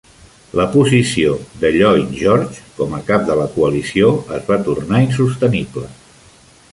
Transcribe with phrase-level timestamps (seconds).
[0.59, 5.85] La posició de Lloyd George com a cap de la coalició es va tornar insostenible.